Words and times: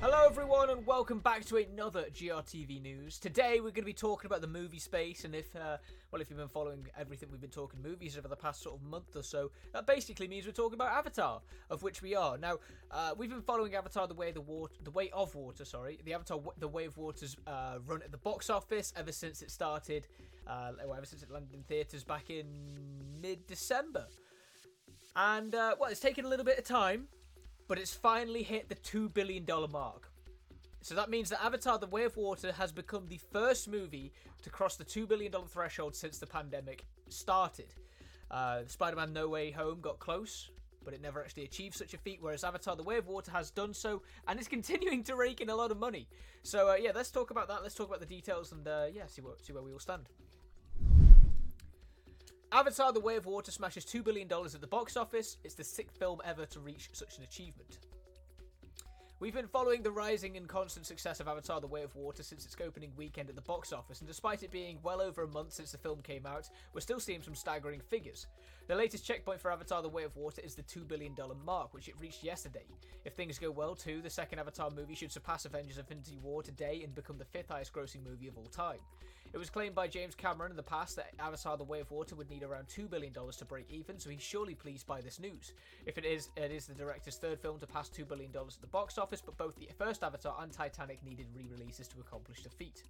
Hello, 0.00 0.26
everyone, 0.26 0.70
and 0.70 0.86
welcome 0.86 1.18
back 1.18 1.44
to 1.46 1.56
another 1.56 2.04
GRTV 2.12 2.82
news. 2.82 3.18
Today, 3.18 3.54
we're 3.54 3.70
going 3.70 3.76
to 3.76 3.82
be 3.82 3.94
talking 3.94 4.26
about 4.26 4.40
the 4.40 4.46
movie 4.46 4.78
space, 4.78 5.24
and 5.24 5.34
if, 5.34 5.56
uh, 5.56 5.78
well, 6.10 6.20
if 6.20 6.28
you've 6.28 6.38
been 6.38 6.46
following 6.46 6.86
everything 6.98 7.30
we've 7.32 7.40
been 7.40 7.50
talking 7.50 7.80
movies 7.82 8.18
over 8.18 8.28
the 8.28 8.36
past 8.36 8.62
sort 8.62 8.76
of 8.76 8.82
month 8.82 9.16
or 9.16 9.22
so, 9.22 9.50
that 9.72 9.86
basically 9.86 10.28
means 10.28 10.44
we're 10.44 10.52
talking 10.52 10.74
about 10.74 10.92
Avatar, 10.92 11.40
of 11.70 11.82
which 11.82 12.02
we 12.02 12.14
are. 12.14 12.36
Now, 12.36 12.58
uh, 12.90 13.14
we've 13.16 13.30
been 13.30 13.40
following 13.40 13.74
Avatar: 13.74 14.06
The 14.06 14.14
Way 14.14 14.28
of 14.28 14.34
the 14.34 14.42
Water, 14.42 14.74
The 14.82 14.90
Way 14.90 15.10
of 15.10 15.34
Water, 15.34 15.64
sorry, 15.64 15.98
the 16.04 16.12
Avatar: 16.12 16.38
The 16.58 16.68
Way 16.68 16.84
of 16.84 16.98
Water's 16.98 17.36
uh, 17.46 17.78
run 17.86 18.02
at 18.02 18.12
the 18.12 18.18
box 18.18 18.50
office 18.50 18.92
ever 18.96 19.12
since 19.12 19.40
it 19.40 19.50
started, 19.50 20.06
uh, 20.46 20.72
well, 20.86 20.96
ever 20.96 21.06
since 21.06 21.22
it 21.22 21.30
landed 21.30 21.54
in 21.54 21.62
theaters 21.62 22.04
back 22.04 22.28
in 22.28 22.46
mid-December, 23.22 24.06
and 25.16 25.54
uh, 25.54 25.74
well, 25.78 25.90
it's 25.90 26.00
taken 26.00 26.24
a 26.24 26.28
little 26.28 26.44
bit 26.44 26.58
of 26.58 26.64
time 26.64 27.08
but 27.66 27.78
it's 27.78 27.94
finally 27.94 28.42
hit 28.42 28.68
the 28.68 28.74
$2 28.74 29.12
billion 29.12 29.46
mark. 29.70 30.10
So 30.82 30.94
that 30.94 31.08
means 31.08 31.30
that 31.30 31.42
Avatar 31.42 31.78
The 31.78 31.86
Way 31.86 32.04
of 32.04 32.16
Water 32.16 32.52
has 32.52 32.72
become 32.72 33.06
the 33.08 33.20
first 33.32 33.68
movie 33.68 34.12
to 34.42 34.50
cross 34.50 34.76
the 34.76 34.84
$2 34.84 35.08
billion 35.08 35.32
threshold 35.48 35.94
since 35.94 36.18
the 36.18 36.26
pandemic 36.26 36.84
started. 37.08 37.74
Uh, 38.30 38.60
Spider 38.66 38.96
Man 38.96 39.12
No 39.12 39.28
Way 39.28 39.50
Home 39.52 39.80
got 39.80 39.98
close, 39.98 40.50
but 40.84 40.92
it 40.92 41.00
never 41.00 41.22
actually 41.22 41.44
achieved 41.44 41.74
such 41.74 41.94
a 41.94 41.98
feat, 41.98 42.18
whereas 42.20 42.44
Avatar 42.44 42.76
The 42.76 42.82
Way 42.82 42.98
of 42.98 43.06
Water 43.06 43.30
has 43.30 43.50
done 43.50 43.72
so 43.72 44.02
and 44.28 44.38
is 44.38 44.48
continuing 44.56 45.02
to 45.04 45.16
rake 45.16 45.40
in 45.40 45.48
a 45.48 45.56
lot 45.56 45.70
of 45.70 45.78
money. 45.78 46.06
So, 46.42 46.70
uh, 46.70 46.74
yeah, 46.74 46.92
let's 46.94 47.10
talk 47.10 47.30
about 47.30 47.48
that. 47.48 47.62
Let's 47.62 47.74
talk 47.74 47.88
about 47.88 48.00
the 48.00 48.06
details 48.06 48.52
and, 48.52 48.68
uh, 48.68 48.86
yeah, 48.92 49.06
see, 49.06 49.22
what, 49.22 49.42
see 49.42 49.54
where 49.54 49.62
we 49.62 49.72
all 49.72 49.78
stand. 49.78 50.10
Avatar 52.54 52.92
The 52.92 53.00
Way 53.00 53.16
of 53.16 53.26
Water 53.26 53.50
smashes 53.50 53.84
$2 53.84 54.04
billion 54.04 54.30
at 54.32 54.60
the 54.60 54.68
box 54.68 54.96
office. 54.96 55.38
It's 55.42 55.56
the 55.56 55.64
sixth 55.64 55.96
film 55.96 56.20
ever 56.24 56.46
to 56.46 56.60
reach 56.60 56.88
such 56.92 57.18
an 57.18 57.24
achievement. 57.24 57.80
We've 59.18 59.34
been 59.34 59.48
following 59.48 59.82
the 59.82 59.90
rising 59.90 60.36
and 60.36 60.46
constant 60.46 60.86
success 60.86 61.18
of 61.18 61.26
Avatar 61.26 61.60
The 61.60 61.66
Way 61.66 61.82
of 61.82 61.96
Water 61.96 62.22
since 62.22 62.44
its 62.44 62.54
opening 62.64 62.92
weekend 62.96 63.28
at 63.28 63.34
the 63.34 63.42
box 63.42 63.72
office, 63.72 63.98
and 63.98 64.06
despite 64.06 64.44
it 64.44 64.52
being 64.52 64.78
well 64.84 65.02
over 65.02 65.24
a 65.24 65.28
month 65.28 65.52
since 65.52 65.72
the 65.72 65.78
film 65.78 66.00
came 66.00 66.26
out, 66.26 66.48
we're 66.72 66.80
still 66.80 67.00
seeing 67.00 67.22
some 67.24 67.34
staggering 67.34 67.80
figures. 67.80 68.28
The 68.68 68.76
latest 68.76 69.04
checkpoint 69.04 69.40
for 69.40 69.50
Avatar 69.50 69.82
The 69.82 69.88
Way 69.88 70.04
of 70.04 70.14
Water 70.14 70.40
is 70.44 70.54
the 70.54 70.62
$2 70.62 70.86
billion 70.86 71.16
mark, 71.44 71.74
which 71.74 71.88
it 71.88 71.98
reached 71.98 72.22
yesterday. 72.22 72.66
If 73.04 73.14
things 73.14 73.36
go 73.36 73.50
well, 73.50 73.74
too, 73.74 74.00
the 74.00 74.10
second 74.10 74.38
Avatar 74.38 74.70
movie 74.70 74.94
should 74.94 75.10
surpass 75.10 75.44
Avengers 75.44 75.78
Infinity 75.78 76.18
War 76.22 76.40
today 76.44 76.82
and 76.84 76.94
become 76.94 77.18
the 77.18 77.24
fifth 77.24 77.48
highest 77.48 77.72
grossing 77.72 78.04
movie 78.08 78.28
of 78.28 78.38
all 78.38 78.46
time. 78.46 78.78
It 79.34 79.38
was 79.38 79.50
claimed 79.50 79.74
by 79.74 79.88
James 79.88 80.14
Cameron 80.14 80.52
in 80.52 80.56
the 80.56 80.62
past 80.62 80.94
that 80.94 81.10
Avatar 81.18 81.56
The 81.56 81.64
Way 81.64 81.80
of 81.80 81.90
Water 81.90 82.14
would 82.14 82.30
need 82.30 82.44
around 82.44 82.68
$2 82.68 82.88
billion 82.88 83.12
to 83.12 83.44
break 83.44 83.68
even, 83.68 83.98
so 83.98 84.08
he's 84.08 84.22
surely 84.22 84.54
pleased 84.54 84.86
by 84.86 85.00
this 85.00 85.18
news. 85.18 85.54
If 85.86 85.98
it 85.98 86.04
is, 86.04 86.28
it 86.36 86.52
is 86.52 86.66
the 86.66 86.74
director's 86.74 87.16
third 87.16 87.40
film 87.40 87.58
to 87.58 87.66
pass 87.66 87.90
$2 87.90 88.06
billion 88.06 88.30
at 88.32 88.60
the 88.60 88.68
box 88.68 88.96
office, 88.96 89.20
but 89.20 89.36
both 89.36 89.56
the 89.56 89.68
first 89.76 90.04
Avatar 90.04 90.36
and 90.40 90.52
Titanic 90.52 91.02
needed 91.04 91.26
re 91.34 91.48
releases 91.50 91.88
to 91.88 91.98
accomplish 91.98 92.44
the 92.44 92.48
feat. 92.48 92.84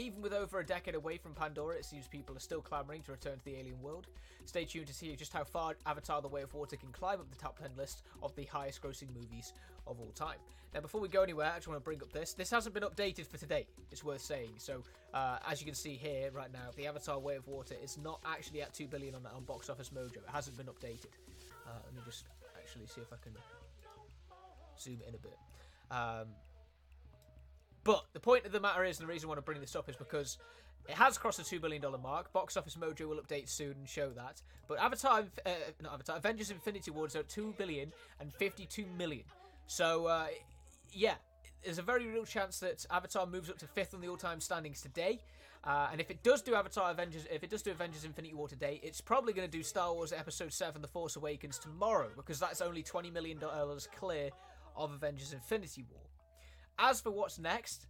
Even 0.00 0.22
with 0.22 0.32
over 0.32 0.60
a 0.60 0.64
decade 0.64 0.94
away 0.94 1.18
from 1.18 1.34
Pandora, 1.34 1.76
it 1.76 1.84
seems 1.84 2.06
people 2.06 2.34
are 2.34 2.40
still 2.40 2.62
clamouring 2.62 3.02
to 3.02 3.12
return 3.12 3.38
to 3.38 3.44
the 3.44 3.56
alien 3.56 3.82
world. 3.82 4.06
Stay 4.46 4.64
tuned 4.64 4.86
to 4.86 4.94
see 4.94 5.14
just 5.14 5.30
how 5.30 5.44
far 5.44 5.76
Avatar 5.84 6.22
The 6.22 6.28
Way 6.28 6.40
of 6.40 6.54
Water 6.54 6.76
can 6.76 6.90
climb 6.90 7.20
up 7.20 7.30
the 7.30 7.36
top 7.36 7.58
10 7.58 7.72
list 7.76 8.02
of 8.22 8.34
the 8.34 8.44
highest 8.46 8.80
grossing 8.80 9.14
movies 9.14 9.52
of 9.86 10.00
all 10.00 10.10
time. 10.14 10.38
Now, 10.72 10.80
before 10.80 11.02
we 11.02 11.08
go 11.08 11.22
anywhere, 11.22 11.52
I 11.52 11.56
just 11.56 11.68
want 11.68 11.78
to 11.78 11.84
bring 11.84 12.00
up 12.00 12.12
this. 12.12 12.32
This 12.32 12.50
hasn't 12.50 12.74
been 12.74 12.82
updated 12.84 13.26
for 13.26 13.36
today, 13.36 13.66
it's 13.90 14.02
worth 14.02 14.22
saying. 14.22 14.52
So, 14.56 14.82
uh, 15.12 15.36
as 15.46 15.60
you 15.60 15.66
can 15.66 15.74
see 15.74 15.96
here 15.96 16.30
right 16.32 16.50
now, 16.50 16.70
the 16.76 16.86
Avatar 16.86 17.18
Way 17.18 17.36
of 17.36 17.46
Water 17.46 17.74
is 17.82 17.98
not 17.98 18.20
actually 18.24 18.62
at 18.62 18.72
2 18.72 18.88
billion 18.88 19.14
on, 19.14 19.26
on 19.26 19.44
Box 19.44 19.68
Office 19.68 19.90
Mojo. 19.90 20.16
It 20.16 20.22
hasn't 20.32 20.56
been 20.56 20.66
updated. 20.66 21.12
Uh, 21.66 21.72
let 21.84 21.94
me 21.94 22.00
just 22.06 22.24
actually 22.56 22.86
see 22.86 23.02
if 23.02 23.12
I 23.12 23.16
can 23.22 23.32
zoom 24.78 25.00
in 25.06 25.14
a 25.14 25.18
bit. 25.18 25.36
Um, 25.90 26.28
but 27.84 28.04
the 28.12 28.20
point 28.20 28.46
of 28.46 28.52
the 28.52 28.60
matter 28.60 28.84
is, 28.84 28.98
and 28.98 29.08
the 29.08 29.12
reason 29.12 29.26
I 29.26 29.28
want 29.28 29.38
to 29.38 29.42
bring 29.42 29.60
this 29.60 29.76
up 29.76 29.88
is 29.88 29.96
because 29.96 30.38
it 30.88 30.94
has 30.94 31.18
crossed 31.18 31.38
the 31.38 31.44
$2 31.44 31.60
billion 31.60 31.82
mark. 32.02 32.32
Box 32.32 32.56
Office 32.56 32.76
Mojo 32.76 33.08
will 33.08 33.20
update 33.20 33.48
soon 33.48 33.72
and 33.72 33.88
show 33.88 34.10
that. 34.10 34.42
But 34.68 34.78
Avatar, 34.78 35.24
uh, 35.46 35.50
not 35.82 35.94
Avatar, 35.94 36.16
Avengers 36.16 36.50
Infinity 36.50 36.90
War 36.90 37.06
is 37.06 37.16
at 37.16 37.28
$2 37.28 37.56
billion 37.56 37.92
and 38.20 38.32
52 38.34 38.84
million. 38.98 39.24
So, 39.66 40.06
uh, 40.06 40.26
yeah, 40.92 41.14
there's 41.62 41.78
a 41.78 41.82
very 41.82 42.06
real 42.06 42.24
chance 42.24 42.58
that 42.60 42.84
Avatar 42.90 43.26
moves 43.26 43.50
up 43.50 43.58
to 43.58 43.66
fifth 43.66 43.94
on 43.94 44.00
the 44.00 44.08
all-time 44.08 44.40
standings 44.40 44.80
today. 44.80 45.20
Uh, 45.62 45.88
and 45.92 46.00
if 46.00 46.10
it 46.10 46.22
does 46.22 46.40
do 46.40 46.54
Avatar 46.54 46.90
Avengers, 46.90 47.26
if 47.30 47.44
it 47.44 47.50
does 47.50 47.62
do 47.62 47.70
Avengers 47.70 48.04
Infinity 48.04 48.34
War 48.34 48.48
today, 48.48 48.80
it's 48.82 49.00
probably 49.00 49.34
going 49.34 49.48
to 49.48 49.56
do 49.56 49.62
Star 49.62 49.92
Wars 49.92 50.10
Episode 50.10 50.52
Seven: 50.54 50.80
The 50.80 50.88
Force 50.88 51.16
Awakens 51.16 51.58
tomorrow 51.58 52.08
because 52.16 52.40
that's 52.40 52.62
only 52.62 52.82
twenty 52.82 53.10
million 53.10 53.38
dollars 53.38 53.86
clear 53.94 54.30
of 54.74 54.90
Avengers 54.90 55.34
Infinity 55.34 55.84
War. 55.90 56.00
As 56.82 57.00
for 57.00 57.10
what's 57.10 57.38
next, 57.38 57.86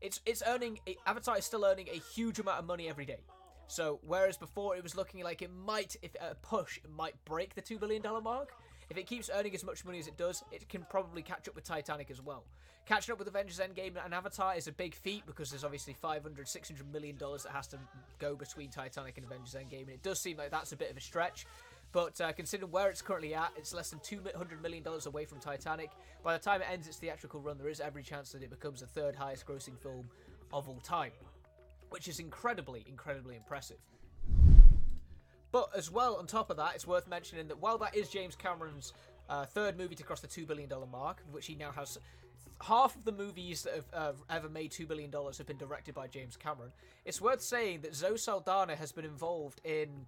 it's 0.00 0.20
it's 0.24 0.42
earning 0.46 0.78
Avatar 1.04 1.36
is 1.36 1.44
still 1.44 1.64
earning 1.64 1.88
a 1.88 1.98
huge 2.14 2.38
amount 2.38 2.60
of 2.60 2.64
money 2.64 2.88
every 2.88 3.04
day. 3.04 3.20
So 3.66 3.98
whereas 4.06 4.36
before 4.36 4.76
it 4.76 4.82
was 4.82 4.96
looking 4.96 5.22
like 5.22 5.42
it 5.42 5.50
might, 5.52 5.96
if 6.00 6.14
a 6.20 6.34
push, 6.36 6.78
it 6.78 6.90
might 6.90 7.14
break 7.24 7.54
the 7.54 7.60
two 7.60 7.78
billion 7.78 8.02
dollar 8.02 8.20
mark. 8.20 8.52
If 8.88 8.96
it 8.96 9.06
keeps 9.06 9.30
earning 9.32 9.54
as 9.54 9.64
much 9.64 9.84
money 9.84 9.98
as 10.00 10.08
it 10.08 10.16
does, 10.16 10.42
it 10.50 10.68
can 10.68 10.84
probably 10.90 11.22
catch 11.22 11.48
up 11.48 11.54
with 11.54 11.64
Titanic 11.64 12.10
as 12.10 12.20
well. 12.20 12.44
Catching 12.86 13.12
up 13.12 13.20
with 13.20 13.28
Avengers 13.28 13.60
Endgame 13.60 13.94
and 14.04 14.12
Avatar 14.12 14.56
is 14.56 14.66
a 14.66 14.72
big 14.72 14.94
feat 14.94 15.24
because 15.26 15.50
there's 15.50 15.62
obviously 15.62 15.94
500, 15.94 16.48
600 16.48 16.92
million 16.92 17.16
dollars 17.16 17.44
that 17.44 17.52
has 17.52 17.68
to 17.68 17.78
go 18.18 18.34
between 18.34 18.70
Titanic 18.70 19.16
and 19.16 19.26
Avengers 19.26 19.54
Endgame, 19.54 19.82
and 19.82 19.90
it 19.90 20.02
does 20.02 20.18
seem 20.20 20.36
like 20.36 20.50
that's 20.50 20.72
a 20.72 20.76
bit 20.76 20.90
of 20.90 20.96
a 20.96 21.00
stretch. 21.00 21.46
But 21.92 22.20
uh, 22.20 22.32
considering 22.32 22.70
where 22.70 22.88
it's 22.88 23.02
currently 23.02 23.34
at, 23.34 23.52
it's 23.56 23.74
less 23.74 23.90
than 23.90 23.98
$200 24.00 24.62
million 24.62 24.84
away 25.06 25.24
from 25.24 25.40
Titanic. 25.40 25.90
By 26.22 26.36
the 26.36 26.42
time 26.42 26.60
it 26.60 26.68
ends 26.70 26.86
its 26.86 26.98
theatrical 26.98 27.40
run, 27.40 27.58
there 27.58 27.68
is 27.68 27.80
every 27.80 28.02
chance 28.02 28.30
that 28.32 28.42
it 28.42 28.50
becomes 28.50 28.80
the 28.80 28.86
third 28.86 29.16
highest 29.16 29.46
grossing 29.46 29.78
film 29.78 30.08
of 30.52 30.68
all 30.68 30.80
time, 30.84 31.10
which 31.90 32.06
is 32.06 32.20
incredibly, 32.20 32.84
incredibly 32.88 33.36
impressive. 33.36 33.78
But 35.52 35.70
as 35.76 35.90
well, 35.90 36.16
on 36.16 36.26
top 36.26 36.50
of 36.50 36.56
that, 36.58 36.76
it's 36.76 36.86
worth 36.86 37.08
mentioning 37.08 37.48
that 37.48 37.58
while 37.58 37.78
that 37.78 37.96
is 37.96 38.08
James 38.08 38.36
Cameron's 38.36 38.92
uh, 39.28 39.46
third 39.46 39.76
movie 39.76 39.96
to 39.96 40.04
cross 40.04 40.20
the 40.20 40.28
$2 40.28 40.46
billion 40.46 40.68
mark, 40.92 41.22
which 41.32 41.46
he 41.46 41.56
now 41.56 41.72
has 41.72 41.98
half 42.62 42.94
of 42.94 43.04
the 43.04 43.12
movies 43.12 43.62
that 43.62 43.74
have 43.74 43.86
uh, 43.92 44.12
ever 44.28 44.48
made 44.48 44.70
$2 44.70 44.86
billion 44.86 45.10
have 45.10 45.46
been 45.46 45.56
directed 45.56 45.94
by 45.94 46.06
James 46.06 46.36
Cameron, 46.36 46.70
it's 47.04 47.20
worth 47.20 47.40
saying 47.40 47.80
that 47.80 47.94
Zoe 47.94 48.16
Saldana 48.16 48.76
has 48.76 48.92
been 48.92 49.04
involved 49.04 49.60
in 49.64 50.06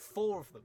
four 0.00 0.40
of 0.40 0.52
them. 0.52 0.62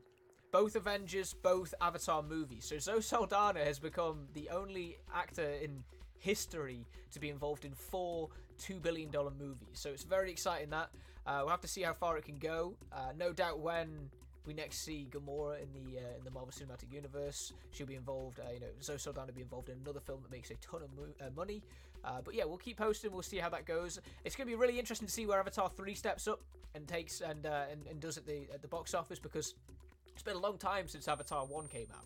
Both 0.52 0.76
Avengers, 0.76 1.34
both 1.34 1.74
Avatar 1.82 2.24
movies. 2.24 2.66
So 2.66 2.80
Zoe 2.80 3.02
Saldana 3.02 3.64
has 3.64 3.78
become 3.78 4.28
the 4.34 4.50
only 4.50 4.98
actor 5.14 5.50
in 5.62 5.84
history 6.18 6.88
to 7.12 7.20
be 7.20 7.30
involved 7.30 7.66
in 7.66 7.74
four 7.74 8.30
$2 8.60 8.82
billion 8.82 9.12
movies. 9.12 9.74
So 9.74 9.90
it's 9.90 10.04
very 10.04 10.32
exciting 10.32 10.70
that. 10.70 10.90
Uh, 11.28 11.40
we'll 11.42 11.50
have 11.50 11.62
to 11.62 11.68
see 11.68 11.82
how 11.82 11.94
far 11.94 12.18
it 12.18 12.26
can 12.26 12.38
go. 12.38 12.76
Uh, 12.92 13.12
no 13.18 13.34
doubt 13.34 13.60
when 13.60 14.10
we 14.46 14.54
next 14.54 14.84
see 14.84 15.08
Gamora 15.12 15.62
in 15.62 15.72
the 15.74 15.98
uh, 15.98 16.18
in 16.18 16.24
the 16.24 16.32
Marvel 16.32 16.52
Cinematic 16.52 16.92
Universe, 16.92 17.54
she'll 17.72 17.88
be 17.88 17.96
involved. 17.96 18.40
Uh, 18.40 18.52
you 18.54 18.60
know, 18.60 18.68
Zoe 18.82 18.98
Saldana 18.98 19.28
will 19.28 19.34
be 19.34 19.42
involved 19.42 19.70
in 19.70 19.78
another 19.84 20.00
film 20.00 20.22
that 20.22 20.32
makes 20.32 20.52
a 20.52 20.56
ton 20.56 20.82
of 20.82 20.90
mo- 20.96 21.14
uh, 21.26 21.30
money. 21.36 21.64
Uh, 22.04 22.22
but 22.24 22.36
yeah, 22.36 22.44
we'll 22.44 22.58
keep 22.58 22.78
posting. 22.78 23.12
We'll 23.12 23.24
see 23.24 23.38
how 23.38 23.50
that 23.50 23.66
goes. 23.66 24.00
It's 24.24 24.36
going 24.36 24.48
to 24.48 24.52
be 24.52 24.60
really 24.60 24.78
interesting 24.78 25.08
to 25.08 25.14
see 25.14 25.26
where 25.26 25.40
Avatar 25.40 25.70
three 25.70 25.96
steps 25.96 26.28
up 26.28 26.42
and 26.76 26.88
takes 26.88 27.22
and 27.22 27.46
and, 27.46 27.88
and 27.90 28.00
does 28.00 28.18
at 28.18 28.26
the 28.26 28.48
at 28.54 28.62
the 28.62 28.68
box 28.68 28.94
office 28.94 29.20
because 29.20 29.56
it's 30.14 30.24
been 30.24 30.36
a 30.36 30.40
long 30.40 30.58
time 30.58 30.88
since 30.88 31.08
Avatar 31.08 31.46
one 31.46 31.68
came 31.68 31.88
out. 31.94 32.06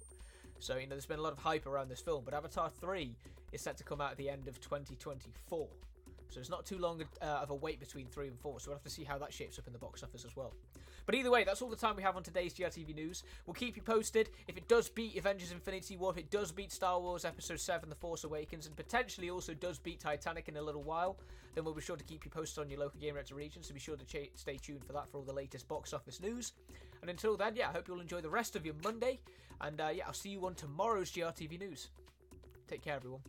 So 0.60 0.78
you 0.78 0.88
know, 0.88 0.92
there's 0.92 1.06
been 1.06 1.20
a 1.20 1.24
lot 1.24 1.34
of 1.34 1.40
hype 1.40 1.66
around 1.66 1.90
this 1.90 2.02
film, 2.02 2.24
but 2.26 2.34
Avatar 2.34 2.70
three 2.70 3.16
is 3.52 3.62
set 3.62 3.78
to 3.78 3.84
come 3.84 4.02
out 4.02 4.12
at 4.12 4.18
the 4.18 4.30
end 4.30 4.48
of 4.48 4.60
2024. 4.62 5.68
So 6.30 6.40
it's 6.40 6.50
not 6.50 6.66
too 6.66 6.78
long 6.78 7.04
uh, 7.22 7.26
of 7.26 7.50
a 7.50 7.56
wait 7.56 7.80
between 7.80 8.08
three 8.08 8.28
and 8.28 8.40
four. 8.40 8.60
So 8.60 8.70
we'll 8.70 8.78
have 8.78 8.84
to 8.84 8.90
see 8.90 9.04
how 9.04 9.18
that 9.18 9.34
shapes 9.34 9.58
up 9.58 9.68
in 9.68 9.74
the 9.74 9.80
box 9.80 10.04
office 10.04 10.26
as 10.26 10.36
well. 10.36 10.54
But 11.06 11.16
either 11.16 11.32
way, 11.32 11.44
that's 11.44 11.64
all 11.64 11.70
the 11.70 11.76
time 11.76 11.96
we 11.96 12.04
have 12.04 12.16
on 12.16 12.22
today's 12.22 12.54
GRTV 12.54 12.94
news. 12.94 13.24
We'll 13.48 13.56
keep 13.56 13.76
you 13.76 13.82
posted 13.82 14.30
if 14.48 14.58
it 14.58 14.68
does 14.68 14.90
beat 14.90 15.18
Avengers 15.18 15.52
Infinity 15.52 15.98
War, 15.98 16.12
if 16.12 16.18
it 16.18 16.30
does 16.30 16.52
beat 16.52 16.72
Star 16.72 17.00
Wars 17.00 17.26
Episode 17.26 17.60
7 17.60 17.90
The 17.90 17.96
Force 17.96 18.26
Awakens, 18.26 18.68
and 18.68 18.76
potentially 18.76 19.32
also 19.32 19.56
does 19.56 19.80
beat 19.80 20.00
Titanic 20.00 20.48
in 20.50 20.58
a 20.58 20.62
little 20.62 20.84
while, 20.84 21.18
then 21.56 21.64
we'll 21.64 21.74
be 21.74 21.82
sure 21.82 21.98
to 21.98 22.04
keep 22.04 22.26
you 22.26 22.32
posted 22.32 22.64
on 22.64 22.70
your 22.70 22.80
local 22.80 23.00
Gamereactor 23.00 23.34
region. 23.34 23.64
So 23.64 23.74
be 23.74 23.80
sure 23.80 23.98
to 23.98 24.06
ch- 24.06 24.30
stay 24.36 24.58
tuned 24.58 24.86
for 24.86 24.94
that 24.94 25.10
for 25.10 25.18
all 25.18 25.24
the 25.24 25.34
latest 25.34 25.68
box 25.68 25.94
office 25.94 26.22
news. 26.22 26.54
And 27.02 27.10
until 27.10 27.36
then, 27.36 27.56
yeah, 27.56 27.70
I 27.70 27.72
hope 27.72 27.88
you'll 27.88 28.02
enjoy 28.02 28.22
the 28.22 28.30
rest 28.30 28.56
of 28.56 28.64
your 28.64 28.76
Monday. 28.84 29.20
And 29.62 29.82
uh, 29.82 29.90
yeah, 29.92 30.04
I'll 30.06 30.14
see 30.14 30.30
you 30.30 30.46
on 30.46 30.54
tomorrow's 30.54 31.12
GRTV 31.12 31.60
news. 31.60 31.90
Take 32.68 32.84
care, 32.84 32.96
everyone. 32.96 33.22